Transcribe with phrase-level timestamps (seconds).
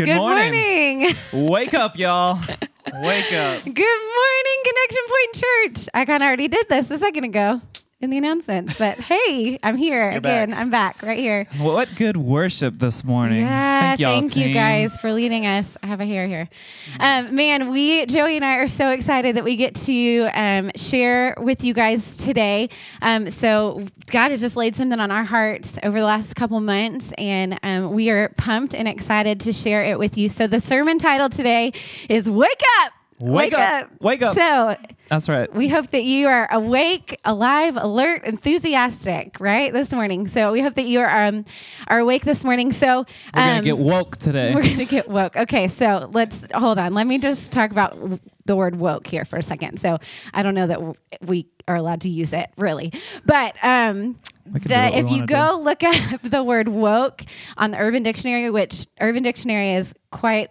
[0.00, 1.00] Good, Good morning.
[1.00, 1.14] morning.
[1.50, 2.36] Wake up, y'all.
[2.40, 3.64] Wake up.
[3.64, 5.88] Good morning, Connection Point Church.
[5.92, 7.60] I kind of already did this a second ago
[8.00, 10.50] in the announcements, but hey, I'm here again.
[10.50, 10.58] back.
[10.58, 11.46] I'm back right here.
[11.58, 13.42] What good worship this morning.
[13.42, 15.76] Yeah, Thank thank you guys for leading us.
[15.82, 16.48] I have a hair here.
[16.98, 21.34] Um, man, we, Joey and I, are so excited that we get to um, share
[21.38, 22.70] with you guys today.
[23.02, 27.12] Um, so, God has just laid something on our hearts over the last couple months,
[27.18, 30.28] and um, we are pumped and excited to share it with you.
[30.28, 31.72] So, the sermon title today
[32.08, 32.92] is Wake Up!
[33.20, 33.90] Wake up.
[34.00, 34.34] Wake up.
[34.34, 34.76] So,
[35.10, 35.52] That's right.
[35.54, 40.26] we hope that you are awake, alive, alert, enthusiastic, right, this morning.
[40.26, 41.44] So we hope that you are um,
[41.88, 42.72] are awake this morning.
[42.72, 44.54] So We're going um, to get woke today.
[44.54, 45.36] we're gonna get woke.
[45.36, 46.94] Okay, so let's hold on.
[46.94, 49.78] Let me just talk about the word woke here for a second.
[49.80, 49.98] So
[50.32, 50.80] I don't know that
[51.20, 52.92] we are allowed to use it really,
[53.26, 54.18] but um,
[54.50, 57.22] do the, if you go look up the word woke
[57.58, 60.50] on the Urban Dictionary, which Urban Dictionary is quite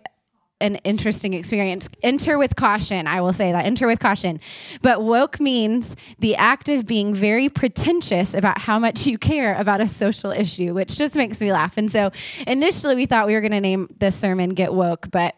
[0.61, 1.89] an interesting experience.
[2.03, 3.07] Enter with caution.
[3.07, 3.65] I will say that.
[3.65, 4.39] Enter with caution.
[4.81, 9.81] But woke means the act of being very pretentious about how much you care about
[9.81, 11.77] a social issue, which just makes me laugh.
[11.77, 12.11] And so
[12.45, 15.35] initially we thought we were going to name this sermon Get Woke, but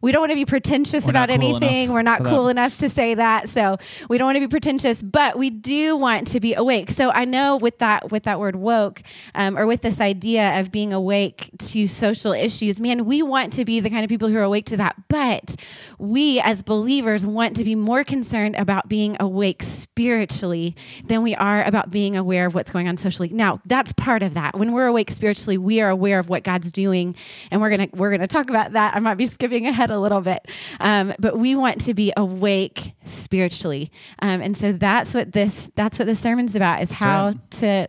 [0.00, 1.92] we don't want to be pretentious We're about cool anything.
[1.92, 2.30] We're not for that.
[2.30, 3.48] cool enough to say that.
[3.48, 3.76] So
[4.08, 6.90] we don't want to be pretentious, but we do want to be awake.
[6.90, 9.02] So I know with that with that word woke,
[9.34, 13.64] um, or with this idea of being awake to social issues, man, we want to
[13.64, 14.96] be the kind of people who are awake to that.
[15.08, 15.56] But
[15.98, 21.62] we as believers want to be more concerned about being awake spiritually than we are
[21.64, 23.28] about being aware of what's going on socially.
[23.28, 24.58] Now, that's part of that.
[24.58, 27.14] When we're awake spiritually, we are aware of what God's doing,
[27.50, 28.94] and we're gonna we're gonna talk about that.
[28.94, 30.46] I might be skipping ahead a little bit,
[30.80, 33.90] um, but we want to be awake spiritually,
[34.20, 37.50] um, and so that's what this that's what this sermon's about is how right.
[37.50, 37.86] to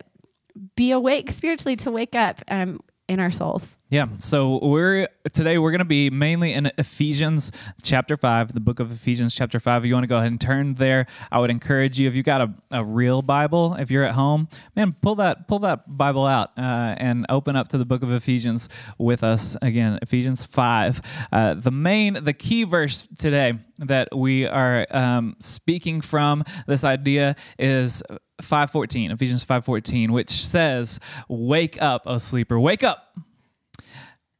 [0.76, 2.80] be awake spiritually, to wake up um,
[3.12, 3.76] in our souls.
[3.90, 4.06] Yeah.
[4.18, 8.90] So we're today we're going to be mainly in Ephesians chapter 5, the book of
[8.90, 9.82] Ephesians chapter 5.
[9.82, 12.22] If you want to go ahead and turn there, I would encourage you if you
[12.22, 16.26] got a, a real Bible, if you're at home, man, pull that pull that Bible
[16.26, 21.28] out uh, and open up to the book of Ephesians with us again, Ephesians 5.
[21.30, 27.36] Uh, the main the key verse today that we are um, speaking from this idea
[27.58, 28.02] is
[28.42, 33.16] 514 ephesians 514 which says wake up o sleeper wake up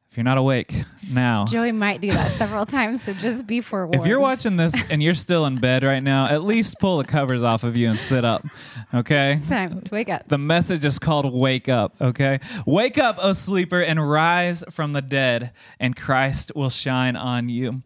[0.09, 4.01] if you're not awake now, Joey might do that several times, so just be forewarned.
[4.01, 7.03] if you're watching this and you're still in bed right now, at least pull the
[7.03, 8.45] covers off of you and sit up.
[8.93, 9.37] Okay?
[9.39, 10.27] it's time to wake up.
[10.27, 12.39] The message is called Wake Up, okay?
[12.65, 17.81] Wake up, O sleeper, and rise from the dead, and Christ will shine on you.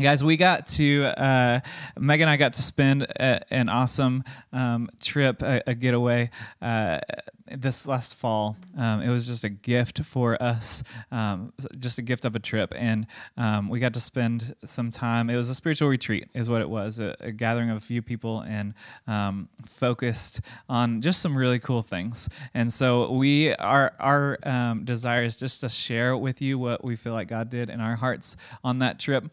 [0.00, 1.60] Guys, we got to, uh,
[1.98, 6.30] Meg and I got to spend a, an awesome um, trip, a, a getaway.
[6.62, 7.00] Uh,
[7.50, 12.24] this last fall, um, it was just a gift for us, um, just a gift
[12.24, 13.06] of a trip, and
[13.36, 15.30] um, we got to spend some time.
[15.30, 18.02] It was a spiritual retreat, is what it was, a, a gathering of a few
[18.02, 18.74] people, and
[19.06, 22.28] um, focused on just some really cool things.
[22.54, 26.96] And so we, our our um, desire is just to share with you what we
[26.96, 29.24] feel like God did in our hearts on that trip.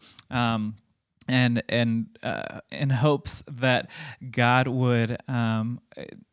[1.28, 3.90] Um, and and uh, in hopes that
[4.30, 5.80] God would um,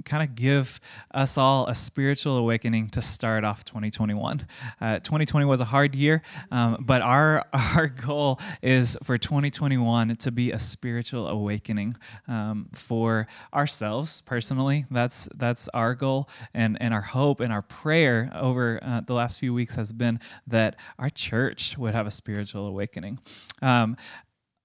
[0.04, 0.80] kind of give
[1.14, 4.46] us all a spiritual awakening to start off 2021.
[4.80, 10.32] Uh, 2020 was a hard year, um, but our our goal is for 2021 to
[10.32, 11.96] be a spiritual awakening
[12.28, 14.86] um, for ourselves personally.
[14.92, 19.40] That's that's our goal, and and our hope and our prayer over uh, the last
[19.40, 23.20] few weeks has been that our church would have a spiritual awakening.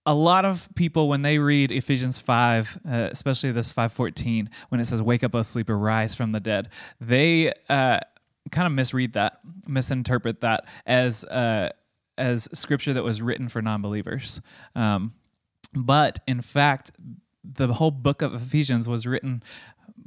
[0.06, 4.86] A lot of people when they read ephesians 5 uh, especially this 514 when it
[4.86, 6.68] says wake up o sleeper rise from the dead
[7.00, 8.00] they uh,
[8.50, 11.70] kind of misread that misinterpret that as uh,
[12.18, 14.40] as scripture that was written for non-believers.
[14.74, 15.12] Um,
[15.74, 16.92] but in fact
[17.42, 19.42] the whole book of ephesians was written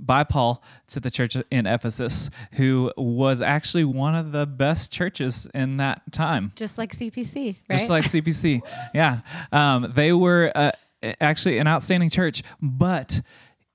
[0.05, 5.47] by Paul to the church in Ephesus, who was actually one of the best churches
[5.53, 7.77] in that time Just like CPC, right?
[7.77, 8.61] just like CPC.
[8.93, 9.19] Yeah,
[9.51, 10.71] um, they were uh,
[11.19, 13.21] actually an outstanding church, but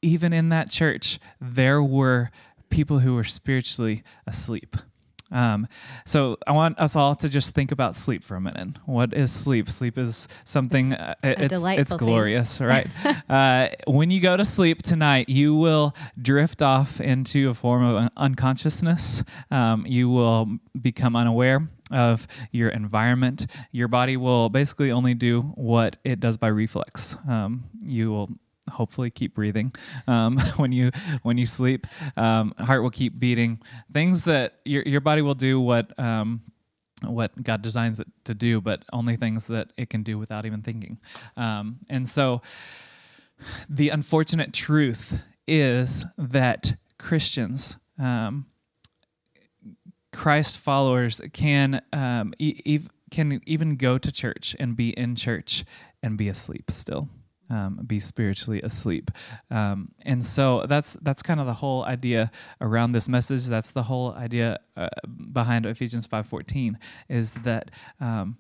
[0.02, 2.30] even in that church, there were
[2.70, 4.76] people who were spiritually asleep.
[5.30, 5.66] Um,
[6.04, 8.76] so I want us all to just think about sleep for a minute.
[8.86, 9.68] What is sleep?
[9.70, 10.94] Sleep is something.
[10.94, 12.86] Uh, it's it's glorious, right?
[13.28, 17.96] uh, when you go to sleep tonight, you will drift off into a form of
[17.96, 19.22] un- unconsciousness.
[19.50, 23.46] Um, you will become unaware of your environment.
[23.72, 27.16] Your body will basically only do what it does by reflex.
[27.28, 28.30] Um, you will
[28.68, 29.74] hopefully keep breathing
[30.06, 30.90] um, when you
[31.22, 31.86] when you sleep.
[32.16, 33.60] Um, heart will keep beating.
[33.92, 35.98] Things that your your body will do what.
[35.98, 36.42] Um,
[37.04, 40.62] what God designs it to do, but only things that it can do without even
[40.62, 40.98] thinking.
[41.36, 42.42] Um, and so,
[43.68, 48.46] the unfortunate truth is that Christians, um,
[50.12, 52.80] Christ followers, can um, e-
[53.10, 55.64] can even go to church and be in church
[56.02, 57.08] and be asleep still
[57.50, 59.10] um, be spiritually asleep.
[59.50, 62.30] Um, and so that's that's kind of the whole idea
[62.60, 63.46] around this message.
[63.46, 64.88] That's the whole idea uh,
[65.32, 66.78] behind Ephesians five fourteen
[67.08, 68.36] is that um,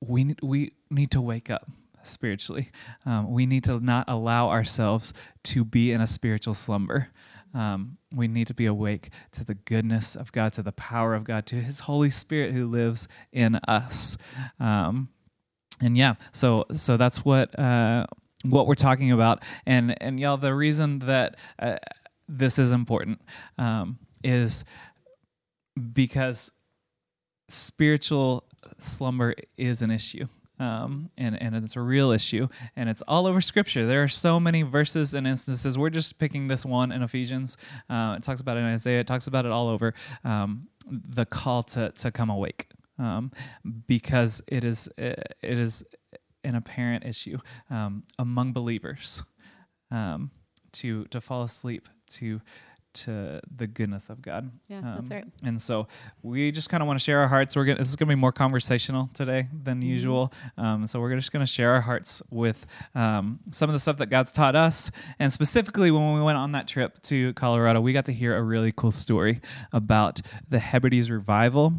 [0.00, 1.70] we we need to wake up
[2.02, 2.70] spiritually.
[3.06, 5.14] Um, we need to not allow ourselves
[5.44, 7.08] to be in a spiritual slumber.
[7.54, 11.24] Um, we need to be awake to the goodness of God, to the power of
[11.24, 14.16] God, to His Holy Spirit who lives in us.
[14.58, 15.10] Um,
[15.80, 18.06] and yeah, so so that's what uh,
[18.44, 19.42] what we're talking about.
[19.66, 21.76] And and y'all, the reason that uh,
[22.28, 23.20] this is important
[23.58, 24.64] um, is
[25.92, 26.52] because
[27.48, 28.44] spiritual
[28.78, 30.26] slumber is an issue.
[30.58, 32.46] Um, and, and it's a real issue,
[32.76, 33.84] and it's all over Scripture.
[33.84, 35.76] There are so many verses and instances.
[35.76, 37.56] We're just picking this one in Ephesians.
[37.90, 39.00] Uh, it talks about it in Isaiah.
[39.00, 39.92] It talks about it all over.
[40.22, 43.32] Um, the call to to come awake, um,
[43.88, 45.84] because it is it is
[46.44, 47.38] an apparent issue
[47.70, 49.22] um, among believers
[49.90, 50.30] um,
[50.72, 52.40] to to fall asleep to
[52.94, 54.50] to the goodness of God.
[54.68, 55.24] Yeah, um, that's right.
[55.44, 55.86] And so
[56.22, 57.56] we just kind of want to share our hearts.
[57.56, 59.88] We're gonna this is gonna be more conversational today than mm-hmm.
[59.88, 60.32] usual.
[60.56, 64.06] Um, so we're just gonna share our hearts with um, some of the stuff that
[64.06, 68.06] God's taught us, and specifically when we went on that trip to Colorado, we got
[68.06, 69.40] to hear a really cool story
[69.72, 71.72] about the Hebrides revival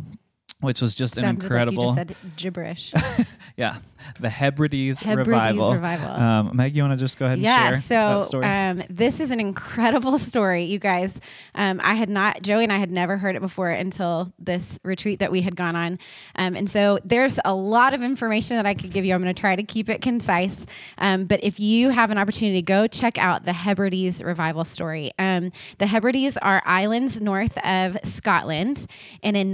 [0.64, 1.94] which was just Sounded an incredible.
[1.94, 2.94] Like you just said gibberish.
[3.58, 3.76] yeah,
[4.20, 5.74] the Hebrides, Hebrides revival.
[5.74, 6.10] revival.
[6.10, 8.46] Um, Meg, you want to just go ahead and yeah, share so, that story?
[8.46, 11.20] Um, this is an incredible story, you guys.
[11.54, 15.20] Um, I had not, Joey and I had never heard it before until this retreat
[15.20, 16.00] that we had gone on,
[16.36, 19.14] um, and so there's a lot of information that I could give you.
[19.14, 20.66] I'm going to try to keep it concise,
[20.98, 25.12] um, but if you have an opportunity, go check out the Hebrides revival story.
[25.20, 28.86] Um, the Hebrides are islands north of Scotland,
[29.22, 29.52] and in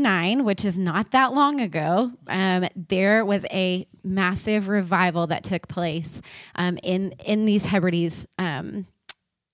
[0.00, 5.68] 1949 which is not that long ago, um, there was a massive revival that took
[5.68, 6.20] place
[6.54, 8.26] um, in in these Hebrides.
[8.38, 8.86] Um,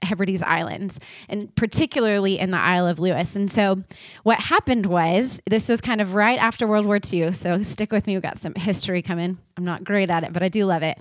[0.05, 0.99] Hebrides Islands,
[1.29, 3.37] and particularly in the Isle of Lewis.
[3.37, 3.85] And so,
[4.25, 7.33] what happened was this was kind of right after World War II.
[7.35, 9.39] So, stick with me, we've got some history coming.
[9.57, 10.99] I'm not great at it, but I do love it.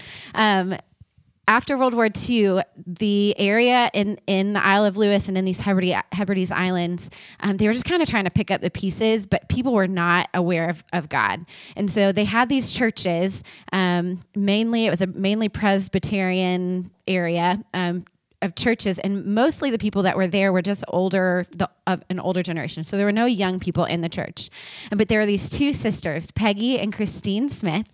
[1.47, 5.59] After World War II, the area in, in the Isle of Lewis and in these
[5.59, 7.09] Hebrides, Hebrides Islands,
[7.39, 9.87] um, they were just kind of trying to pick up the pieces, but people were
[9.87, 11.45] not aware of, of God.
[11.75, 13.43] And so they had these churches,
[13.73, 17.63] um, mainly, it was a mainly Presbyterian area.
[17.73, 18.05] Um,
[18.41, 22.19] of churches and mostly the people that were there were just older the, of an
[22.19, 24.49] older generation so there were no young people in the church
[24.91, 27.85] but there were these two sisters peggy and christine smith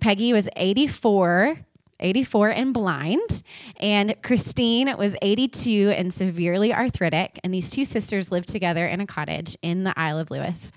[0.00, 1.56] peggy was 84
[2.02, 3.42] 84 and blind,
[3.78, 7.40] and Christine was 82 and severely arthritic.
[7.42, 10.72] And these two sisters lived together in a cottage in the Isle of Lewis.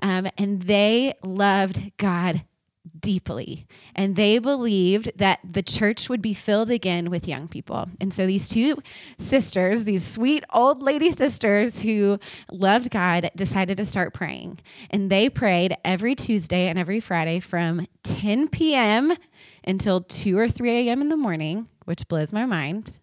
[0.00, 2.44] Um, and they loved God
[2.98, 3.66] deeply.
[3.94, 7.88] And they believed that the church would be filled again with young people.
[8.00, 8.78] And so these two
[9.18, 12.18] sisters, these sweet old lady sisters who
[12.50, 14.60] loved God, decided to start praying.
[14.90, 19.12] And they prayed every Tuesday and every Friday from 10 p.m
[19.68, 21.00] until 2 or 3 a.m.
[21.00, 22.98] in the morning, which blows my mind.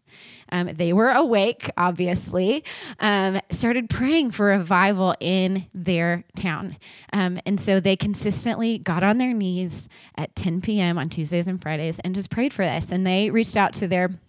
[0.52, 2.64] Um, they were awake, obviously,
[3.00, 6.78] um, started praying for revival in their town.
[7.14, 10.98] Um, and so they consistently got on their knees at 10 p.m.
[10.98, 12.92] on Tuesdays and Fridays and just prayed for this.
[12.92, 14.20] And they reached out to their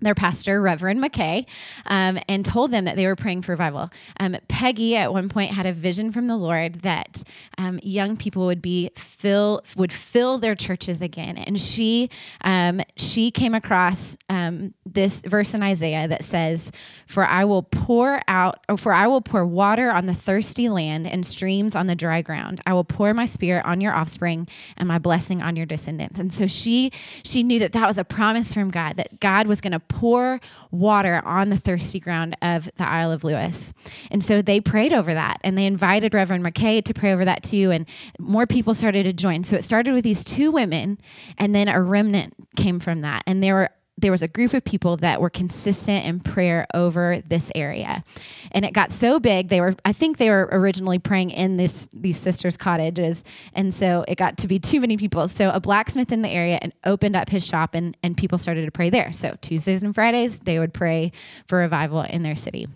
[0.00, 1.46] their pastor, Reverend McKay,
[1.86, 3.88] um, and told them that they were praying for revival.
[4.20, 7.24] Um, Peggy at one point had a vision from the Lord that
[7.56, 12.10] um, young people would be fill would fill their churches again, and she
[12.42, 16.70] um, she came across um, this verse in Isaiah that says,
[17.06, 21.06] "For I will pour out, or for I will pour water on the thirsty land
[21.06, 22.60] and streams on the dry ground.
[22.66, 26.34] I will pour my spirit on your offspring and my blessing on your descendants." And
[26.34, 26.92] so she
[27.24, 30.40] she knew that that was a promise from God that God was going to pour
[30.70, 33.72] water on the thirsty ground of the Isle of Lewis.
[34.10, 37.42] And so they prayed over that and they invited Reverend McKay to pray over that
[37.42, 37.70] too.
[37.70, 37.86] And
[38.18, 39.44] more people started to join.
[39.44, 40.98] So it started with these two women,
[41.38, 43.22] and then a remnant came from that.
[43.26, 47.22] And there were there was a group of people that were consistent in prayer over
[47.26, 48.04] this area.
[48.52, 51.88] And it got so big they were i think they were originally praying in this
[51.92, 53.24] these sisters cottages.
[53.54, 55.28] And so it got to be too many people.
[55.28, 58.64] So a blacksmith in the area and opened up his shop and, and people started
[58.66, 59.12] to pray there.
[59.12, 61.12] So tuesdays and fridays they would pray
[61.46, 62.66] for revival in their city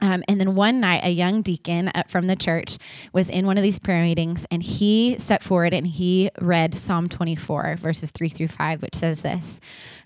[0.00, 2.78] Um, and then one night, a young deacon from the church
[3.12, 7.08] was in one of these prayer meetings, and he stepped forward and he read Psalm
[7.08, 9.60] 24, verses 3 through 5, which says this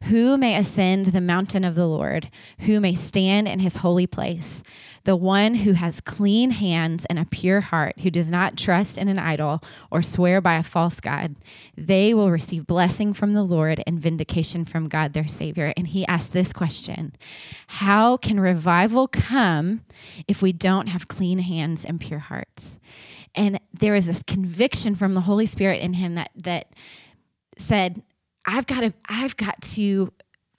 [0.05, 2.31] Who may ascend the mountain of the Lord?
[2.61, 4.63] Who may stand in his holy place?
[5.05, 9.09] The one who has clean hands and a pure heart, who does not trust in
[9.09, 11.37] an idol or swear by a false God,
[11.77, 15.73] they will receive blessing from the Lord and vindication from God their Savior.
[15.77, 17.15] And he asked this question
[17.67, 19.83] How can revival come
[20.29, 22.79] if we don't have clean hands and pure hearts?
[23.35, 26.73] And there was this conviction from the Holy Spirit in him that that
[27.59, 28.03] said,
[28.45, 30.13] I've got to I've got to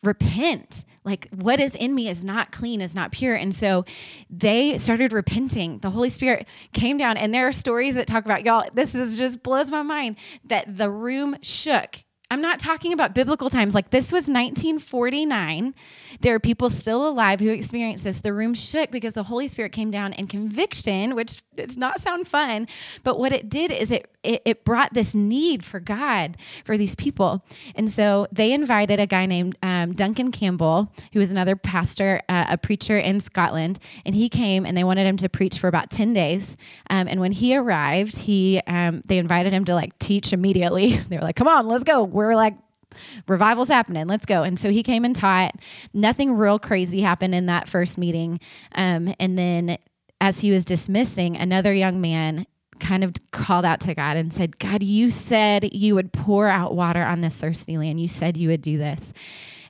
[0.03, 3.86] repent like what is in me is not clean is not pure and so
[4.29, 8.43] they started repenting the holy spirit came down and there are stories that talk about
[8.43, 13.13] y'all this is just blows my mind that the room shook I'm not talking about
[13.13, 13.75] biblical times.
[13.75, 15.75] Like this was 1949.
[16.22, 18.22] There are people still alive who experienced this.
[18.22, 22.27] The room shook because the Holy Spirit came down and conviction, which does not sound
[22.27, 22.67] fun,
[23.03, 26.95] but what it did is it it, it, brought this need for God for these
[26.95, 27.43] people.
[27.75, 32.45] And so they invited a guy named um, Duncan Campbell, who was another pastor, uh,
[32.50, 33.79] a preacher in Scotland.
[34.05, 36.55] And he came and they wanted him to preach for about 10 days.
[36.89, 40.98] Um, and when he arrived, he um, they invited him to like teach immediately.
[41.10, 42.03] they were like, come on, let's go.
[42.03, 42.55] We're like,
[43.27, 45.55] revival's happening let's go and so he came and taught
[45.95, 48.39] nothing real crazy happened in that first meeting
[48.75, 49.77] um, and then
[50.24, 52.46] as he was dismissing another young man
[52.80, 56.74] kind of called out to God and said, God, you said you would pour out
[56.74, 58.00] water on this thirsty land.
[58.00, 59.12] You said you would do this.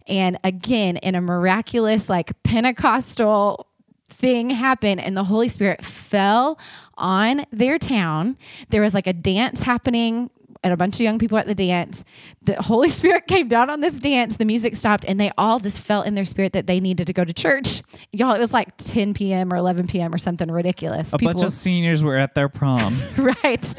[0.06, 3.66] And again, in a miraculous, like Pentecostal
[4.10, 6.60] thing happened, and the Holy Spirit fell
[7.00, 8.38] on their town.
[8.70, 10.30] There was like a dance happening
[10.64, 12.04] and a bunch of young people at the dance.
[12.44, 14.38] The Holy Spirit came down on this dance.
[14.38, 17.14] The music stopped, and they all just felt in their spirit that they needed to
[17.14, 17.82] go to church.
[18.12, 19.52] Y'all, it was like 10 p.m.
[19.54, 20.14] or 11 p.m.
[20.14, 21.14] or something ridiculous.
[21.14, 22.98] A people, bunch of seniors were at their prom.
[23.18, 23.76] right.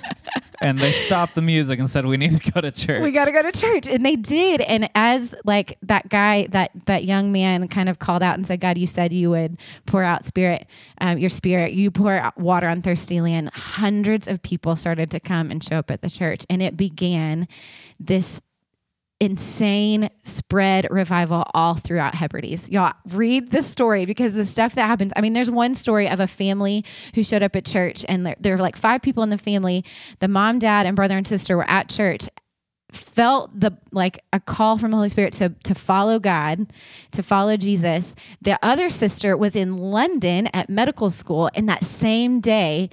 [0.61, 3.03] and they stopped the music and said, "We need to go to church.
[3.03, 4.61] We got to go to church." And they did.
[4.61, 8.61] And as like that guy, that that young man, kind of called out and said,
[8.61, 10.67] "God, you said you would pour out spirit,
[11.05, 11.73] um, your spirit.
[11.73, 15.91] You pour water on thirsty land." Hundreds of people started to come and show up
[15.91, 17.47] at the church, and it began
[18.01, 18.41] this
[19.21, 22.69] insane spread revival all throughout Hebrides.
[22.69, 25.13] Y'all read the story because the stuff that happens.
[25.17, 26.85] I mean, there's one story of a family
[27.15, 29.85] who showed up at church, and there, there were like five people in the family.
[30.21, 32.29] The mom, dad, and brother and sister were at church.
[32.95, 36.73] Felt the like a call from the Holy Spirit to to follow God,
[37.13, 38.15] to follow Jesus.
[38.43, 42.91] The other sister was in London at medical school, and that same day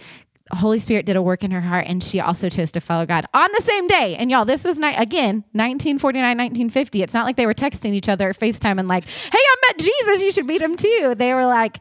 [0.53, 3.25] Holy Spirit did a work in her heart and she also chose to follow God
[3.33, 4.15] on the same day.
[4.17, 7.03] And y'all, this was ni- again 1949, 1950.
[7.03, 10.23] It's not like they were texting each other FaceTime and like, "Hey, I met Jesus,
[10.23, 11.77] you should meet him too." They were like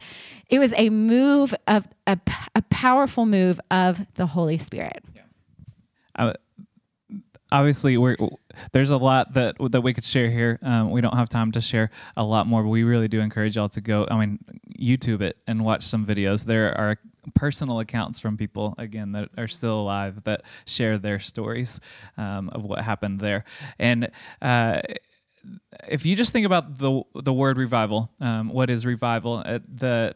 [0.49, 2.19] it was a move of a,
[2.55, 5.03] a powerful move of the Holy Spirit.
[5.15, 6.33] Yeah.
[7.51, 8.17] Obviously we're
[8.71, 10.59] there's a lot that that we could share here.
[10.61, 13.55] Um, we don't have time to share a lot more, but we really do encourage
[13.55, 14.07] y'all to go.
[14.09, 14.39] I mean,
[14.79, 16.45] YouTube it and watch some videos.
[16.45, 16.97] There are
[17.35, 21.79] personal accounts from people again that are still alive that share their stories
[22.17, 23.43] um, of what happened there,
[23.79, 24.09] and.
[24.41, 24.81] Uh,
[25.87, 29.41] if you just think about the the word revival, um, what is revival?
[29.43, 30.13] Uh, the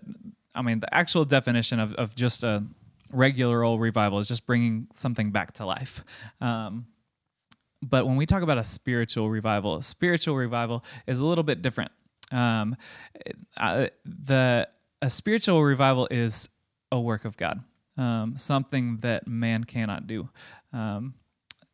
[0.54, 2.64] I mean, the actual definition of, of just a
[3.12, 6.04] regular old revival is just bringing something back to life.
[6.42, 6.86] Um,
[7.82, 11.62] but when we talk about a spiritual revival, a spiritual revival is a little bit
[11.62, 11.92] different.
[12.32, 12.76] Um,
[13.58, 14.68] uh, the
[15.02, 16.50] a spiritual revival is
[16.92, 17.64] a work of God,
[17.98, 20.30] um, something that man cannot do.
[20.74, 21.14] Um,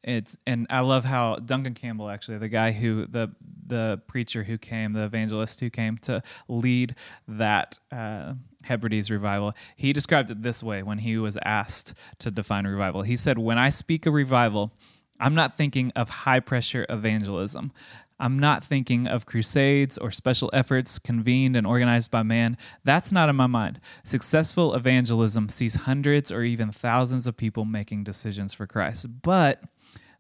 [0.03, 3.34] it's and I love how Duncan Campbell, actually, the guy who the
[3.65, 6.96] the preacher who came, the evangelist who came to lead
[7.27, 12.65] that uh, Hebrides revival, he described it this way when he was asked to define
[12.65, 13.03] revival.
[13.03, 14.74] He said, "When I speak of revival."
[15.21, 17.71] I'm not thinking of high pressure evangelism.
[18.19, 22.57] I'm not thinking of crusades or special efforts convened and organized by man.
[22.83, 23.79] That's not in my mind.
[24.03, 29.21] Successful evangelism sees hundreds or even thousands of people making decisions for Christ.
[29.21, 29.63] But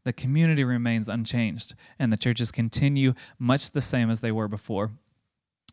[0.03, 4.91] the community remains unchanged, and the churches continue much the same as they were before.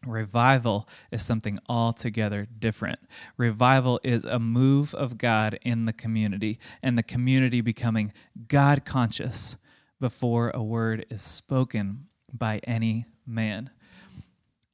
[0.07, 2.99] Revival is something altogether different.
[3.37, 8.13] Revival is a move of God in the community and the community becoming
[8.49, 9.57] God conscious
[10.01, 13.71] before a word is spoken by any man.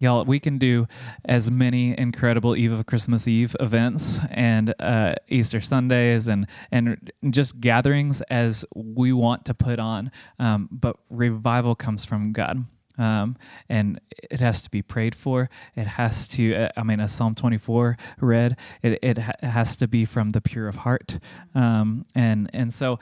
[0.00, 0.86] Y'all, we can do
[1.24, 7.60] as many incredible Eve of Christmas Eve events and uh, Easter Sundays and and just
[7.60, 12.66] gatherings as we want to put on, um, but revival comes from God
[12.96, 13.36] Um,
[13.68, 15.50] and it has to be prayed for.
[15.74, 19.88] It has to, uh, I mean, as Psalm 24 read, it, it ha- has to
[19.88, 21.18] be from the pure of heart.
[21.54, 22.98] Um, and, and so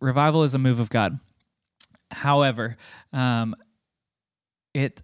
[0.00, 1.18] revival is a move of God.
[2.10, 2.76] However,
[3.12, 3.54] um,
[4.74, 5.02] it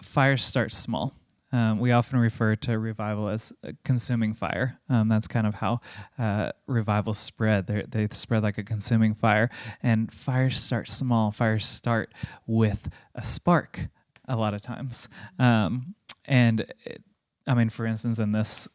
[0.00, 1.14] fire starts small.
[1.52, 3.52] Um, we often refer to revival as
[3.84, 4.78] consuming fire.
[4.88, 5.80] Um, that's kind of how
[6.18, 7.66] uh, revivals spread.
[7.66, 9.50] They're, they spread like a consuming fire,
[9.82, 11.30] and fires start small.
[11.30, 12.12] Fires start
[12.46, 13.88] with a spark
[14.26, 15.08] a lot of times.
[15.38, 15.94] Um,
[16.24, 17.02] and it,
[17.46, 18.68] I mean, for instance, in this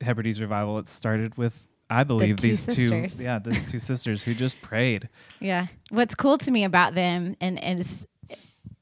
[0.00, 3.16] Hebrides revival, it started with I believe two these sisters.
[3.16, 5.08] two, yeah, these two sisters who just prayed.
[5.40, 5.66] Yeah.
[5.90, 8.06] What's cool to me about them and, and is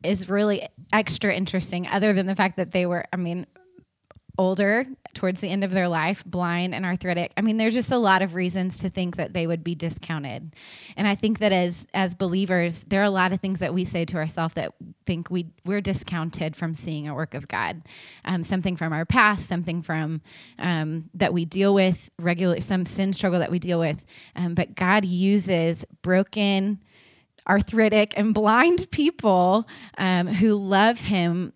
[0.02, 3.46] is really extra interesting, other than the fact that they were, I mean,
[4.38, 7.32] older towards the end of their life, blind and arthritic.
[7.36, 10.54] I mean, there's just a lot of reasons to think that they would be discounted.
[10.96, 13.84] And I think that as as believers, there are a lot of things that we
[13.84, 14.74] say to ourselves that
[15.06, 17.82] think we we're discounted from seeing a work of God,
[18.24, 20.22] um, something from our past, something from
[20.58, 24.06] um, that we deal with regularly, some sin struggle that we deal with.
[24.36, 26.80] Um, but God uses broken
[27.48, 31.52] arthritic and blind people um, who love him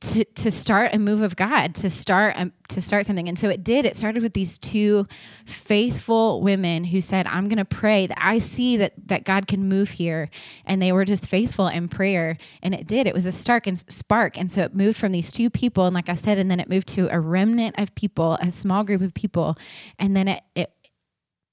[0.00, 3.28] to, to start a move of God, to start um, to start something.
[3.28, 3.84] And so it did.
[3.84, 5.06] It started with these two
[5.46, 9.68] faithful women who said, "I'm going to pray that I see that that God can
[9.68, 10.30] move here."
[10.64, 13.06] And they were just faithful in prayer, and it did.
[13.06, 15.94] It was a stark and spark, and so it moved from these two people, and
[15.94, 19.00] like I said, and then it moved to a remnant of people, a small group
[19.00, 19.56] of people,
[19.98, 20.72] and then it it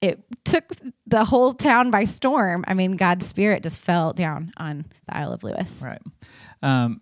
[0.02, 0.64] it took
[1.06, 2.64] the whole town by storm.
[2.66, 5.82] I mean, God's spirit just fell down on the Isle of Lewis.
[5.86, 6.02] Right.
[6.60, 7.00] Um,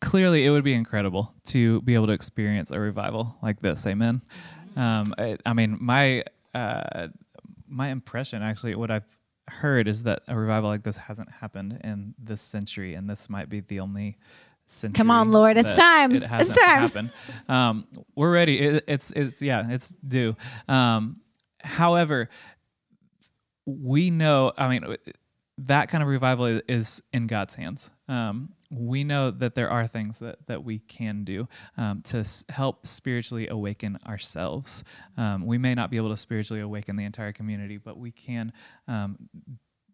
[0.00, 3.86] clearly, it would be incredible to be able to experience a revival like this.
[3.86, 4.22] Amen.
[4.74, 7.08] Um, I, I mean, my uh,
[7.68, 9.18] my impression, actually, what I've
[9.48, 13.48] heard is that a revival like this hasn't happened in this century, and this might
[13.48, 14.16] be the only.
[14.66, 16.12] Century Come on, Lord, it's time.
[16.12, 17.10] It It's time.
[17.48, 18.60] Um, we're ready.
[18.60, 20.36] It, it's it's yeah, it's due.
[20.68, 21.16] Um,
[21.62, 22.28] however,
[23.66, 24.52] we know.
[24.56, 24.96] I mean,
[25.66, 27.90] that kind of revival is, in God's hands.
[28.08, 32.44] Um, we know that there are things that, that we can do um, to s-
[32.48, 34.84] help spiritually awaken ourselves.
[35.16, 38.52] Um, we may not be able to spiritually awaken the entire community, but we can
[38.86, 39.28] um,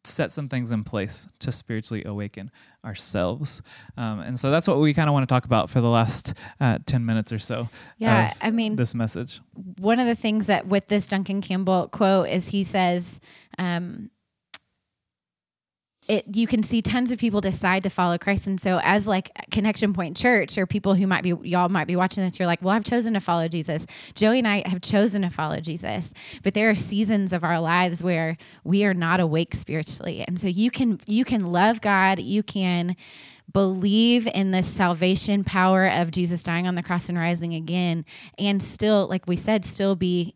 [0.06, 2.50] set some things in place to spiritually awaken
[2.84, 3.62] ourselves.
[3.96, 6.34] Um, and so that's what we kind of want to talk about for the last
[6.60, 7.68] uh, 10 minutes or so.
[7.98, 9.40] Yeah, I mean, this message.
[9.78, 13.20] one of the things that with this Duncan Campbell quote is he says,
[13.58, 14.10] um,
[16.08, 19.30] it you can see tons of people decide to follow Christ, and so as like
[19.50, 22.62] Connection Point Church or people who might be y'all might be watching this, you're like,
[22.62, 23.86] well, I've chosen to follow Jesus.
[24.14, 28.02] Joey and I have chosen to follow Jesus, but there are seasons of our lives
[28.04, 32.42] where we are not awake spiritually, and so you can you can love God, you
[32.42, 32.96] can
[33.52, 38.04] believe in the salvation power of Jesus dying on the cross and rising again,
[38.38, 40.34] and still, like we said, still be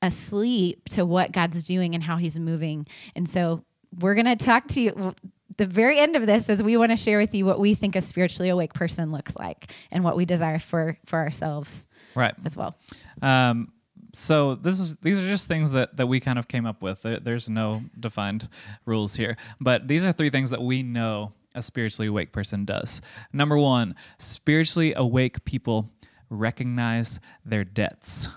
[0.00, 2.86] asleep to what God's doing and how He's moving.
[3.16, 3.64] And so
[4.00, 5.14] we're going to talk to you.
[5.56, 7.96] The very end of this is we want to share with you what we think
[7.96, 12.34] a spiritually awake person looks like and what we desire for for ourselves Right.
[12.44, 12.76] as well.
[13.22, 13.72] Um,
[14.14, 17.02] so this is these are just things that that we kind of came up with.
[17.02, 18.48] There, there's no defined
[18.86, 23.02] rules here, but these are three things that we know a spiritually awake person does.
[23.32, 25.90] Number one, spiritually awake people
[26.30, 28.28] recognize their debts.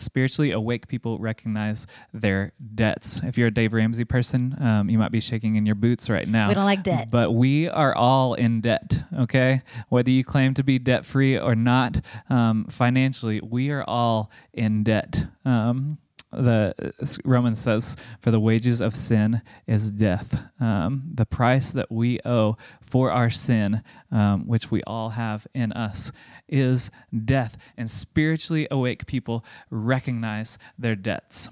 [0.00, 3.20] Spiritually awake people recognize their debts.
[3.22, 6.26] If you're a Dave Ramsey person, um, you might be shaking in your boots right
[6.26, 6.48] now.
[6.48, 7.10] We don't like debt.
[7.10, 9.62] But we are all in debt, okay?
[9.88, 14.84] Whether you claim to be debt free or not, um, financially, we are all in
[14.84, 15.26] debt.
[15.44, 15.98] Um,
[16.32, 16.74] the
[17.24, 22.56] Romans says, "For the wages of sin is death." Um, the price that we owe
[22.80, 26.12] for our sin, um, which we all have in us,
[26.48, 26.90] is
[27.24, 27.56] death.
[27.76, 31.48] And spiritually awake people recognize their debts.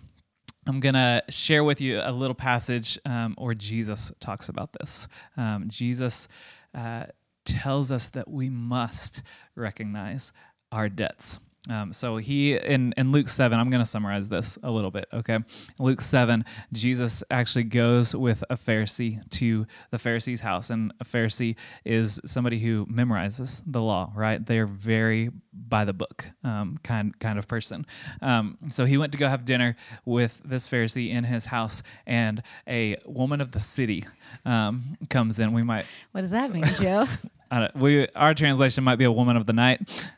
[0.66, 5.06] I'm going to share with you a little passage um, where Jesus talks about this.
[5.36, 6.26] Um, Jesus
[6.74, 7.04] uh,
[7.44, 9.22] tells us that we must
[9.54, 10.32] recognize
[10.72, 11.38] our debts.
[11.70, 15.06] Um, so he in, in Luke 7, I'm going to summarize this a little bit,
[15.12, 15.38] okay?
[15.78, 20.70] Luke 7, Jesus actually goes with a Pharisee to the Pharisee's house.
[20.70, 24.44] And a Pharisee is somebody who memorizes the law, right?
[24.44, 25.30] They're very
[25.68, 27.86] by the book um, kind, kind of person.
[28.22, 32.42] Um, so he went to go have dinner with this Pharisee in his house, and
[32.68, 34.04] a woman of the city
[34.44, 35.52] um, comes in.
[35.52, 37.06] We might What does that mean, Joe?
[37.50, 40.10] I don't, we our translation might be a woman of the night.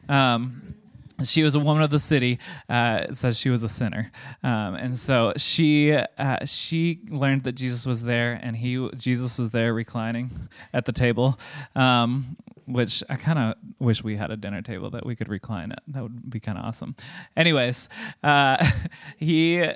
[1.24, 2.38] She was a woman of the city.
[2.68, 7.52] Uh, it says she was a sinner, um, and so she uh, she learned that
[7.52, 11.38] Jesus was there, and he Jesus was there reclining at the table.
[11.74, 12.36] Um,
[12.68, 15.82] which I kind of wish we had a dinner table that we could recline at.
[15.88, 16.96] That would be kind of awesome.
[17.34, 17.88] Anyways,
[18.22, 18.64] uh,
[19.16, 19.66] he,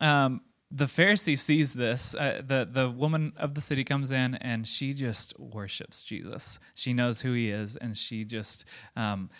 [0.00, 2.14] um, the Pharisee sees this.
[2.14, 6.58] Uh, the the woman of the city comes in and she just worships Jesus.
[6.74, 9.30] She knows who he is, and she just um,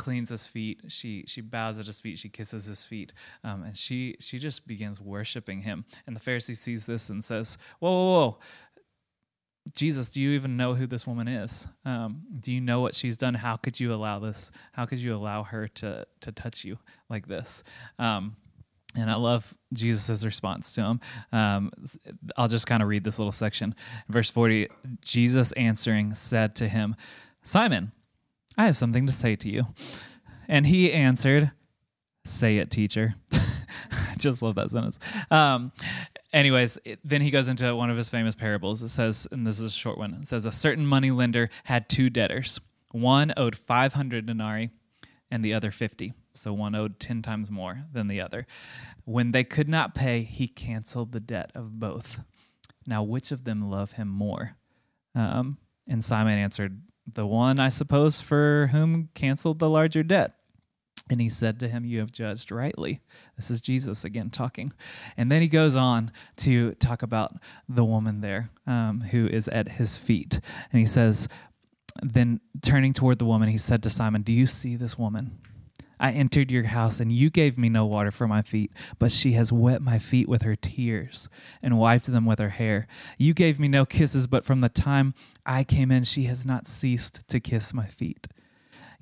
[0.00, 0.80] cleans his feet.
[0.88, 2.18] She she bows at his feet.
[2.18, 3.12] She kisses his feet,
[3.44, 5.84] um, and she she just begins worshiping him.
[6.06, 8.38] And the Pharisee sees this and says, "Whoa, whoa, whoa.
[9.76, 11.68] Jesus, do you even know who this woman is?
[11.84, 13.34] Um, do you know what she's done?
[13.34, 14.50] How could you allow this?
[14.72, 16.78] How could you allow her to to touch you
[17.10, 17.62] like this?"
[17.98, 18.36] Um,
[18.96, 21.00] and I love Jesus' response to him.
[21.30, 21.70] Um,
[22.38, 23.74] I'll just kind of read this little section.
[24.08, 24.68] Verse 40
[25.02, 26.96] Jesus answering said to him,
[27.42, 27.92] Simon,
[28.56, 29.64] I have something to say to you.
[30.48, 31.52] And he answered,
[32.24, 33.14] Say it, teacher.
[33.32, 34.98] I just love that sentence.
[35.30, 35.72] Um,
[36.32, 38.82] anyways, it, then he goes into one of his famous parables.
[38.82, 41.88] It says, and this is a short one it says, A certain money lender had
[41.88, 42.60] two debtors.
[42.92, 44.70] One owed 500 denarii
[45.30, 46.12] and the other 50.
[46.34, 48.46] So one owed 10 times more than the other.
[49.04, 52.22] When they could not pay, he canceled the debt of both.
[52.86, 54.56] Now, which of them love him more?
[55.14, 56.82] Um, and Simon answered,
[57.14, 60.34] the one, I suppose, for whom canceled the larger debt.
[61.10, 63.00] And he said to him, You have judged rightly.
[63.36, 64.72] This is Jesus again talking.
[65.16, 67.34] And then he goes on to talk about
[67.68, 70.40] the woman there um, who is at his feet.
[70.72, 71.28] And he says,
[72.00, 75.40] Then turning toward the woman, he said to Simon, Do you see this woman?
[76.00, 79.32] I entered your house, and you gave me no water for my feet, but she
[79.32, 81.28] has wet my feet with her tears
[81.62, 82.88] and wiped them with her hair.
[83.18, 85.12] You gave me no kisses, but from the time
[85.44, 88.28] I came in, she has not ceased to kiss my feet.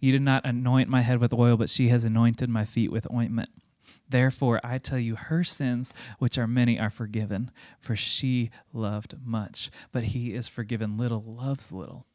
[0.01, 3.11] You did not anoint my head with oil, but she has anointed my feet with
[3.13, 3.51] ointment.
[4.09, 9.71] Therefore, I tell you, her sins, which are many, are forgiven, for she loved much.
[9.93, 12.07] But he is forgiven little, loves little.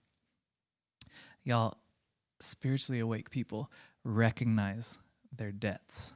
[1.43, 1.77] Y'all,
[2.39, 3.71] spiritually awake people
[4.03, 4.99] recognize
[5.35, 6.13] their debts.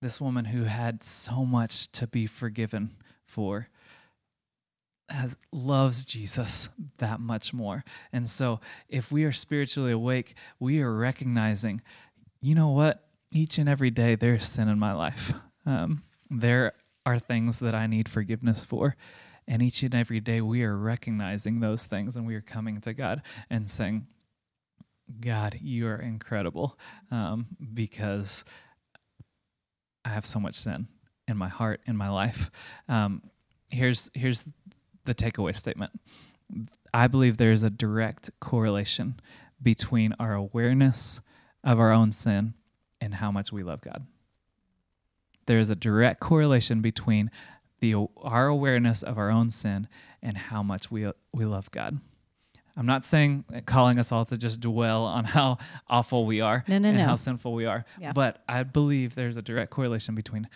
[0.00, 3.68] This woman who had so much to be forgiven for
[5.10, 7.84] has, loves Jesus that much more.
[8.12, 11.82] And so, if we are spiritually awake, we are recognizing,
[12.40, 13.04] you know what?
[13.30, 15.32] Each and every day there's sin in my life.
[15.66, 16.72] Um, there
[17.04, 18.96] are things that I need forgiveness for.
[19.46, 22.92] And each and every day we are recognizing those things and we are coming to
[22.94, 24.06] God and saying,
[25.20, 26.78] God, you are incredible
[27.10, 28.44] um, because
[30.04, 30.88] I have so much sin
[31.26, 32.50] in my heart, in my life.
[32.88, 33.22] Um,
[33.70, 34.48] here's here's
[35.04, 35.92] the takeaway statement.
[36.92, 39.20] I believe there is a direct correlation
[39.62, 41.20] between our awareness
[41.62, 42.54] of our own sin
[43.00, 44.06] and how much we love God.
[45.46, 47.30] There is a direct correlation between
[47.80, 49.88] the our awareness of our own sin
[50.22, 52.00] and how much we we love God.
[52.76, 56.78] I'm not saying calling us all to just dwell on how awful we are no,
[56.78, 57.04] no, and no.
[57.04, 58.12] how sinful we are, Yeah.
[58.12, 60.48] but I believe there's a direct correlation between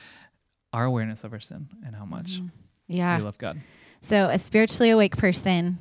[0.72, 2.48] our awareness of our sin and how much mm-hmm.
[2.88, 3.18] Yeah.
[3.18, 3.61] we love God.
[4.00, 5.79] So a spiritually awake person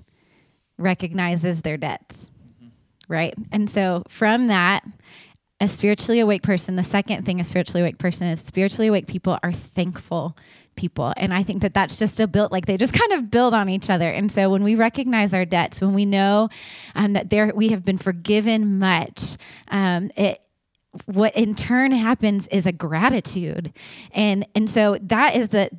[0.78, 2.68] recognizes their debts, mm-hmm.
[3.08, 3.34] right?
[3.52, 4.84] And so from that,
[5.60, 9.38] a spiritually awake person, the second thing a spiritually awake person is spiritually awake people
[9.44, 10.36] are thankful
[10.76, 11.14] people.
[11.18, 13.70] And I think that that's just a built, like they just kind of build on
[13.70, 14.10] each other.
[14.10, 16.50] And so when we recognize our debts, when we know
[16.96, 19.38] um, that there we have been forgiven much,
[19.70, 20.42] um, it,
[21.06, 23.74] what in turn happens is a gratitude
[24.12, 25.70] and and so that is the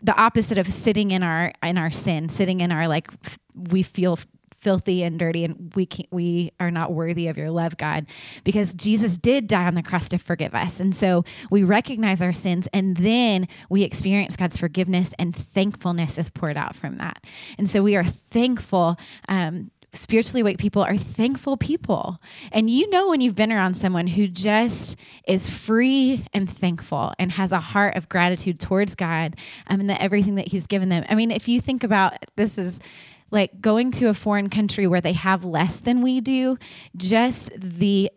[0.00, 3.82] the opposite of sitting in our in our sin sitting in our like f- we
[3.82, 4.16] feel
[4.64, 8.06] filthy and dirty and we can't, we are not worthy of your love god
[8.42, 12.32] because jesus did die on the cross to forgive us and so we recognize our
[12.32, 17.22] sins and then we experience god's forgiveness and thankfulness is poured out from that
[17.58, 18.96] and so we are thankful
[19.28, 22.20] um, spiritually awake people are thankful people.
[22.52, 24.96] And you know when you've been around someone who just
[25.26, 29.36] is free and thankful and has a heart of gratitude towards God
[29.68, 31.04] um, and that everything that He's given them.
[31.08, 32.80] I mean, if you think about this is
[33.34, 36.56] like going to a foreign country where they have less than we do,
[36.96, 38.10] just the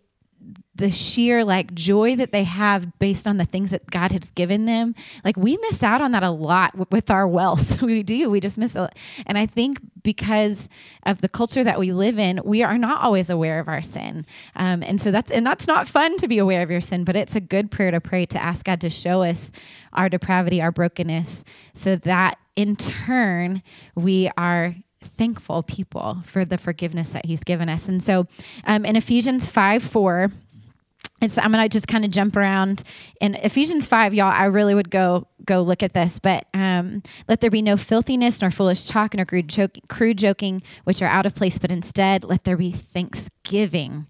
[0.75, 4.65] the sheer like joy that they have based on the things that God has given
[4.65, 4.93] them.
[5.25, 7.81] Like we miss out on that a lot w- with our wealth.
[7.81, 8.29] we do.
[8.29, 8.95] We just miss it.
[9.25, 10.69] And I think because
[11.03, 14.25] of the culture that we live in, we are not always aware of our sin.
[14.55, 17.15] Um, and so that's and that's not fun to be aware of your sin, but
[17.15, 19.51] it's a good prayer to pray to ask God to show us
[19.93, 23.63] our depravity, our brokenness, so that in turn
[23.95, 27.87] we are thankful people for the forgiveness that He's given us.
[27.87, 28.27] And so
[28.65, 30.31] um, in Ephesians 5 4,
[31.21, 32.83] it's I'm gonna just kind of jump around
[33.19, 34.31] in Ephesians five, y'all.
[34.31, 38.41] I really would go go look at this, but um, let there be no filthiness,
[38.41, 42.23] nor foolish talk, nor crude, joke, crude joking, which are out of place, but instead
[42.23, 44.05] let there be thanksgiving.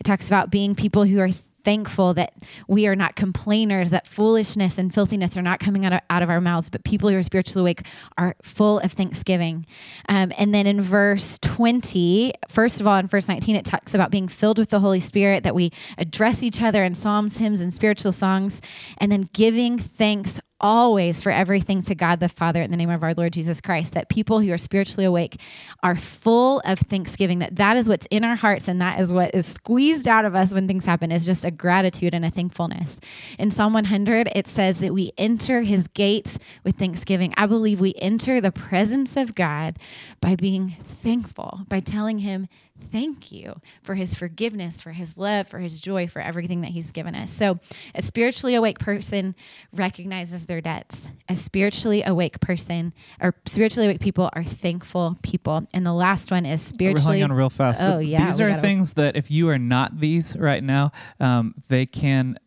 [0.00, 1.30] It talks about being people who are
[1.68, 2.32] thankful that
[2.66, 6.30] we are not complainers, that foolishness and filthiness are not coming out of, out of
[6.30, 9.66] our mouths, but people who are spiritually awake are full of thanksgiving.
[10.08, 14.10] Um, and then in verse 20, first of all, in verse 19, it talks about
[14.10, 17.70] being filled with the Holy Spirit, that we address each other in psalms, hymns, and
[17.74, 18.62] spiritual songs,
[18.96, 23.02] and then giving thanks always for everything to God the Father in the name of
[23.02, 25.40] our Lord Jesus Christ that people who are spiritually awake
[25.82, 29.34] are full of thanksgiving that that is what's in our hearts and that is what
[29.34, 32.98] is squeezed out of us when things happen is just a gratitude and a thankfulness.
[33.38, 37.34] In Psalm 100 it says that we enter his gates with thanksgiving.
[37.36, 39.78] I believe we enter the presence of God
[40.20, 42.48] by being thankful, by telling him
[42.90, 46.92] thank you for his forgiveness, for his love, for his joy, for everything that he's
[46.92, 47.32] given us.
[47.32, 47.58] So,
[47.94, 49.34] a spiritually awake person
[49.72, 51.10] recognizes their debts.
[51.28, 55.66] A spiritually awake person or spiritually awake people are thankful people.
[55.72, 57.18] And the last one is spiritually.
[57.18, 57.82] We're on real fast.
[57.82, 58.26] Oh, yeah.
[58.26, 62.38] These are things that if you are not these right now, um, they can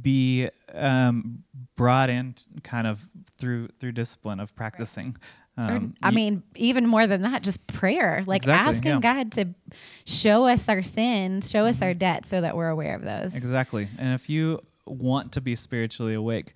[0.00, 1.42] be um,
[1.76, 5.16] brought in kind of through through discipline of practicing.
[5.56, 9.00] Um, I mean, even more than that, just prayer, like exactly, asking yeah.
[9.00, 9.48] God to
[10.06, 11.84] show us our sins, show us mm-hmm.
[11.84, 13.34] our debts, so that we're aware of those.
[13.34, 13.88] Exactly.
[13.98, 16.54] And if you want to be spiritually awake,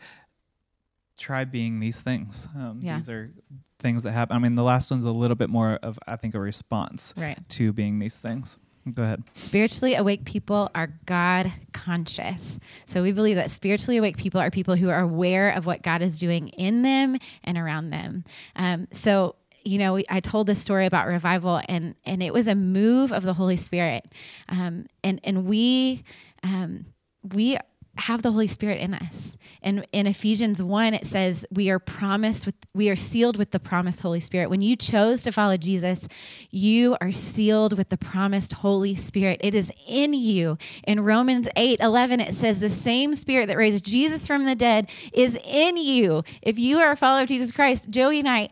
[1.16, 2.48] try being these things.
[2.54, 2.96] Um, yeah.
[2.96, 3.30] These are
[3.78, 4.36] things that happen.
[4.36, 7.38] I mean, the last one's a little bit more of, I think, a response right.
[7.50, 8.58] to being these things.
[8.94, 9.24] Go ahead.
[9.34, 12.60] Spiritually awake people are God conscious.
[12.84, 16.02] So we believe that spiritually awake people are people who are aware of what God
[16.02, 18.24] is doing in them and around them.
[18.54, 22.54] Um, so you know, I told this story about revival, and and it was a
[22.54, 24.06] move of the Holy Spirit,
[24.48, 26.04] um, and and we
[26.44, 26.86] um,
[27.34, 27.58] we
[27.98, 29.38] have the Holy Spirit in us.
[29.62, 33.58] And in Ephesians 1, it says, We are promised with, we are sealed with the
[33.58, 34.50] promised Holy Spirit.
[34.50, 36.06] When you chose to follow Jesus,
[36.50, 39.40] you are sealed with the promised Holy Spirit.
[39.42, 40.58] It is in you.
[40.86, 44.90] In Romans 8 11, it says, The same Spirit that raised Jesus from the dead
[45.12, 46.22] is in you.
[46.42, 48.50] If you are a follower of Jesus Christ, Joey and I,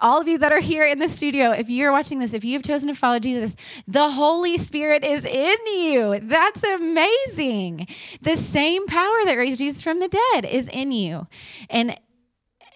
[0.00, 2.52] all of you that are here in the studio, if you're watching this, if you
[2.54, 6.20] have chosen to follow Jesus, the Holy Spirit is in you.
[6.22, 7.86] That's amazing.
[8.20, 11.26] The same power that raised Jesus from the dead is in you.
[11.68, 11.98] And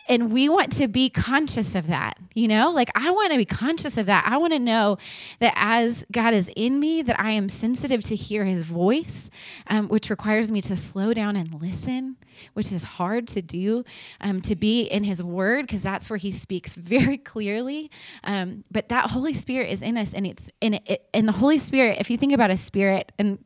[0.09, 2.71] and we want to be conscious of that you know?
[2.71, 4.25] Like i want to be conscious of that.
[4.27, 4.99] I want to know
[5.41, 9.31] that as god is in me that i am sensitive to hear his voice
[9.67, 12.17] um, which requires me to slow down and listen
[12.55, 13.85] which is hard to do
[14.21, 17.91] um, to be in his word because that's where he speaks very clearly.
[18.25, 21.59] Um, but that holy spirit is in us and it's in it, and the holy
[21.59, 23.45] spirit if you think about a spirit and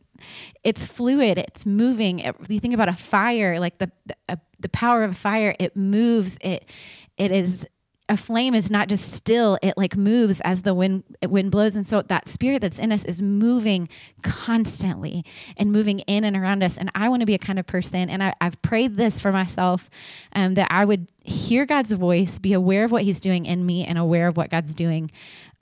[0.62, 5.04] it's fluid it's moving it, you think about a fire like the, the the power
[5.04, 6.68] of a fire it moves it
[7.16, 7.66] it is
[8.08, 11.74] a flame is not just still it like moves as the wind wind blows.
[11.74, 13.88] And so that spirit that's in us is moving
[14.22, 15.24] constantly
[15.56, 16.76] and moving in and around us.
[16.76, 19.32] And i want to be a kind of person and I, have prayed this for
[19.32, 19.88] myself
[20.34, 23.84] um, that i would hear god's voice be aware of what he's doing in me
[23.86, 25.10] and aware of what god's doing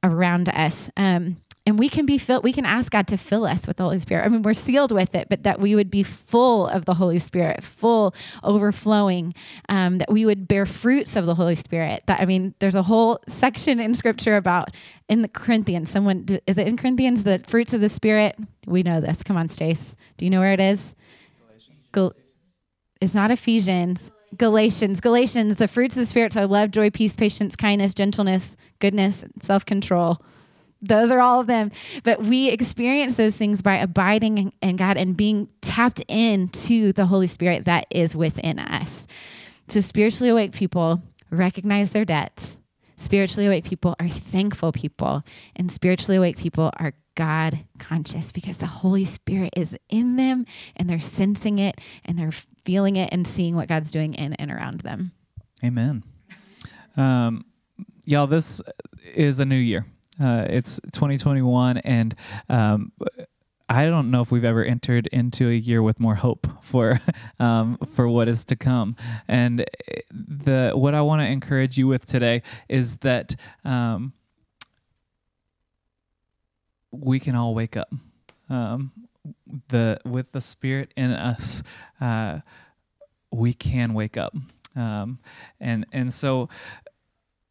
[0.02, 0.90] around us.
[0.96, 3.84] Um, and we can be filled we can ask god to fill us with the
[3.84, 4.24] holy spirit.
[4.24, 7.18] I mean we're sealed with it but that we would be full of the holy
[7.18, 9.34] spirit full overflowing
[9.68, 12.02] um, that we would bear fruits of the holy spirit.
[12.06, 14.70] That i mean there's a whole section in scripture about
[15.08, 15.90] in the corinthians.
[15.90, 18.34] Someone is it in corinthians the fruits of the spirit?
[18.66, 19.22] We know this.
[19.22, 19.94] Come on stace.
[20.16, 20.94] Do you know where it is?
[21.92, 22.14] Gal-
[23.00, 24.10] it's not ephesians.
[24.38, 29.26] Galatians, Galatians, the fruits of the Spirit are love, joy, peace, patience, kindness, gentleness, goodness,
[29.42, 30.22] self control
[30.82, 31.70] those are all of them.
[32.02, 37.28] But we experience those things by abiding in God and being tapped into the Holy
[37.28, 39.06] Spirit that is within us.
[39.68, 42.60] So, spiritually awake people recognize their debts.
[42.96, 45.22] Spiritually awake people are thankful people.
[45.56, 50.88] And spiritually awake people are God conscious because the Holy Spirit is in them and
[50.88, 52.32] they're sensing it and they're
[52.64, 55.12] feeling it and seeing what God's doing in and around them.
[55.64, 56.04] Amen.
[56.96, 57.44] Um,
[58.04, 58.62] y'all, this
[59.14, 59.86] is a new year.
[60.20, 62.14] Uh, it's 2021, and
[62.48, 62.92] um,
[63.68, 67.00] I don't know if we've ever entered into a year with more hope for
[67.40, 68.96] um, for what is to come.
[69.26, 69.64] And
[70.10, 74.12] the what I want to encourage you with today is that um,
[76.90, 77.92] we can all wake up.
[78.50, 78.92] Um,
[79.68, 81.62] the with the Spirit in us,
[82.00, 82.40] uh,
[83.30, 84.34] we can wake up.
[84.76, 85.18] Um,
[85.60, 86.50] and and so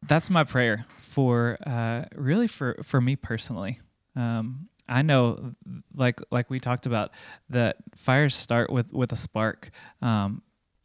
[0.02, 3.78] that's my prayer for uh, really for for me personally.
[4.16, 5.54] Um, I know,
[5.94, 7.10] like like we talked about,
[7.50, 9.70] that fires start with with a spark,
[10.00, 10.42] um,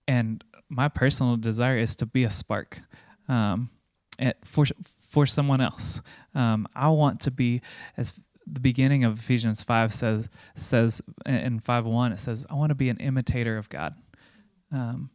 [0.07, 2.81] and my personal desire is to be a spark,
[3.29, 3.69] um,
[4.43, 6.01] for for someone else.
[6.35, 7.61] Um, I want to be
[7.95, 12.69] as the beginning of Ephesians five says says in five one it says I want
[12.69, 13.95] to be an imitator of God.
[14.73, 15.09] Um,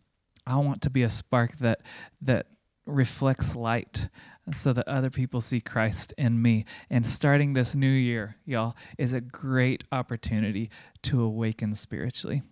[0.46, 1.83] I want to be a spark that
[2.22, 2.46] that
[2.87, 4.09] reflects light
[4.52, 6.64] so that other people see Christ in me.
[6.90, 10.70] And starting this new year, y'all, is a great opportunity
[11.02, 12.42] to awaken spiritually.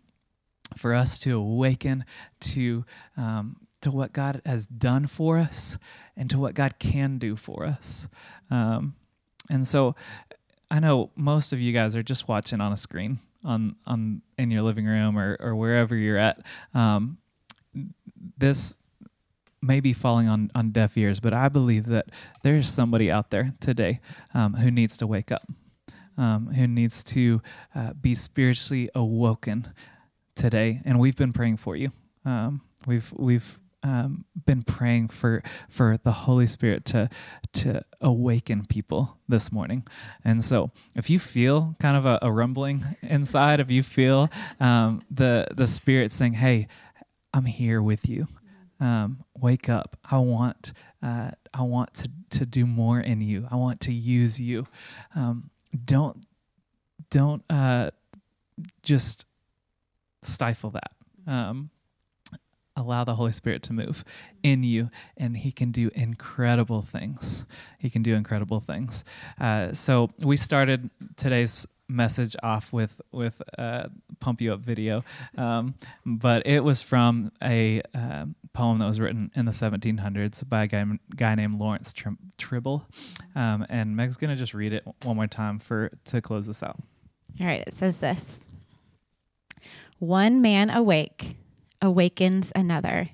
[0.77, 2.05] For us to awaken
[2.41, 2.85] to
[3.17, 5.79] um, to what God has done for us
[6.17, 8.09] and to what God can do for us.
[8.51, 8.95] Um,
[9.49, 9.97] and so
[10.71, 14.51] I know most of you guys are just watching on a screen on on in
[14.51, 16.45] your living room or, or wherever you're at.
[16.75, 17.19] Um,
[18.39, 18.79] this
[19.63, 22.07] may be falling on, on deaf ears, but I believe that
[22.43, 24.01] there's somebody out there today
[24.35, 25.47] um, who needs to wake up,
[26.17, 27.43] um, who needs to
[27.75, 29.73] uh, be spiritually awoken
[30.35, 30.81] today.
[30.85, 31.93] And we've been praying for you.
[32.25, 37.09] Um, we've we've um, been praying for for the Holy Spirit to
[37.55, 39.87] to awaken people this morning.
[40.25, 45.03] And so, if you feel kind of a, a rumbling inside, if you feel um,
[45.11, 46.69] the the Spirit saying, "Hey,"
[47.33, 48.27] I'm here with you.
[48.81, 49.97] Um, wake up.
[50.11, 53.47] I want uh, I want to to do more in you.
[53.51, 54.67] I want to use you.
[55.15, 55.51] Um,
[55.85, 56.25] don't
[57.11, 57.91] don't uh,
[58.83, 59.27] just
[60.23, 60.93] stifle that.
[61.27, 61.71] Um,
[62.77, 64.05] allow the Holy Spirit to move
[64.43, 67.45] in you, and He can do incredible things.
[67.79, 69.05] He can do incredible things.
[69.39, 75.05] Uh, so we started today's message off with with a pump you up video,
[75.37, 75.75] um,
[76.07, 80.67] but it was from a uh, poem that was written in the 1700s by a
[80.67, 80.85] guy,
[81.17, 82.87] guy named Lawrence Tri- Tribble,
[83.35, 86.77] um, and Meg's gonna just read it one more time for to close this out.
[87.41, 88.41] All right, it says this:
[89.99, 91.37] One man awake
[91.83, 93.11] awakens another.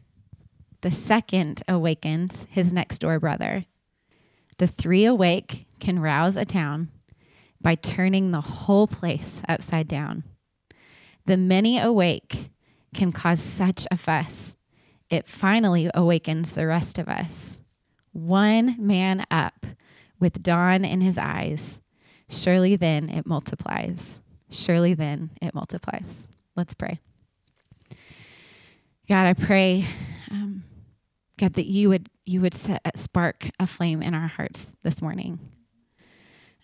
[0.82, 3.64] The second awakens his next door brother.
[4.58, 6.90] The three awake can rouse a town
[7.66, 10.22] by turning the whole place upside down.
[11.24, 12.52] The many awake
[12.94, 14.54] can cause such a fuss.
[15.10, 17.60] It finally awakens the rest of us.
[18.12, 19.66] One man up
[20.20, 21.80] with dawn in his eyes.
[22.30, 24.20] Surely then it multiplies.
[24.48, 26.28] Surely then it multiplies.
[26.54, 27.00] Let's pray.
[29.08, 29.86] God, I pray,
[30.30, 30.62] um,
[31.36, 35.40] God, that you would you would set, spark a flame in our hearts this morning.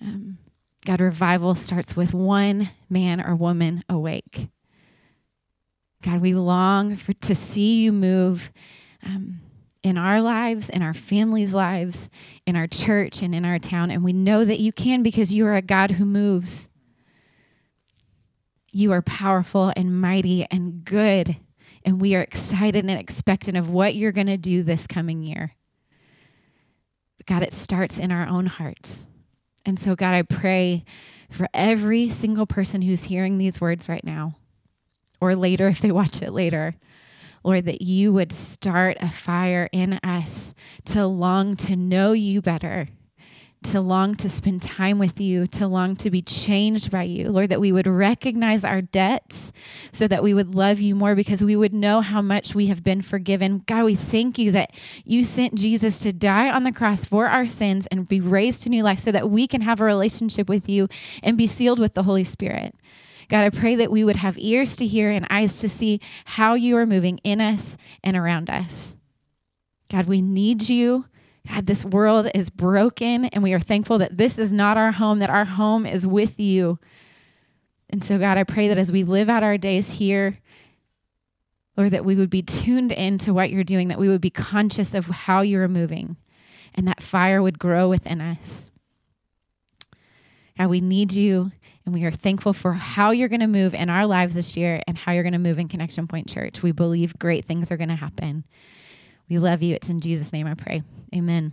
[0.01, 0.39] Um,
[0.85, 4.49] God, revival starts with one man or woman awake.
[6.03, 8.53] God, we long for, to see you move
[9.05, 9.41] um,
[9.85, 12.11] in our lives, in our families' lives,
[12.47, 13.91] in our church, and in our town.
[13.91, 16.69] And we know that you can because you are a God who moves.
[18.73, 21.37] You are powerful and mighty and good.
[21.85, 25.55] And we are excited and expectant of what you're going to do this coming year.
[27.27, 29.07] God, it starts in our own hearts.
[29.65, 30.85] And so, God, I pray
[31.31, 34.37] for every single person who's hearing these words right now,
[35.21, 36.77] or later if they watch it later.
[37.45, 42.89] Lord, that you would start a fire in us to long to know you better,
[43.65, 47.31] to long to spend time with you, to long to be changed by you.
[47.31, 49.53] Lord, that we would recognize our debts
[49.93, 52.85] so that we would love you more because we would know how much we have
[52.85, 53.63] been forgiven.
[53.67, 54.73] God, we thank you that
[55.05, 58.71] you sent Jesus to die on the cross for our sins and be raised to
[58.71, 60.89] new life so that we can have a relationship with you
[61.23, 62.75] and be sealed with the Holy Spirit.
[63.29, 66.55] God, I pray that we would have ears to hear and eyes to see how
[66.55, 68.97] you are moving in us and around us.
[69.91, 71.07] God, we need you.
[71.49, 75.19] God, this world is broken, and we are thankful that this is not our home,
[75.19, 76.79] that our home is with you.
[77.91, 80.39] And so, God, I pray that as we live out our days here,
[81.77, 84.95] Lord, that we would be tuned into what you're doing, that we would be conscious
[84.95, 86.17] of how you're moving,
[86.75, 88.71] and that fire would grow within us.
[90.57, 91.51] God, we need you,
[91.85, 94.81] and we are thankful for how you're going to move in our lives this year
[94.87, 96.63] and how you're going to move in Connection Point Church.
[96.63, 98.45] We believe great things are going to happen.
[99.33, 99.75] We love you.
[99.75, 100.83] It's in Jesus' name I pray.
[101.15, 101.53] Amen.